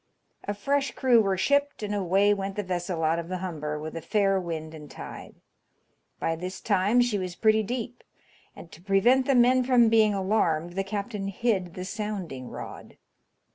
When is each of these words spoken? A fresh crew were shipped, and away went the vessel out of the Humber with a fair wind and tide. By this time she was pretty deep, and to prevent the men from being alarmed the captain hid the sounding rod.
A 0.45 0.55
fresh 0.55 0.89
crew 0.95 1.21
were 1.21 1.37
shipped, 1.37 1.83
and 1.83 1.93
away 1.93 2.33
went 2.33 2.55
the 2.55 2.63
vessel 2.63 3.03
out 3.03 3.19
of 3.19 3.27
the 3.27 3.37
Humber 3.37 3.77
with 3.77 3.95
a 3.95 4.01
fair 4.01 4.39
wind 4.41 4.73
and 4.73 4.89
tide. 4.89 5.35
By 6.19 6.35
this 6.35 6.59
time 6.59 7.01
she 7.01 7.19
was 7.19 7.35
pretty 7.35 7.61
deep, 7.61 8.03
and 8.55 8.71
to 8.71 8.81
prevent 8.81 9.27
the 9.27 9.35
men 9.35 9.63
from 9.63 9.89
being 9.89 10.15
alarmed 10.15 10.73
the 10.73 10.83
captain 10.83 11.27
hid 11.27 11.75
the 11.75 11.85
sounding 11.85 12.49
rod. 12.49 12.97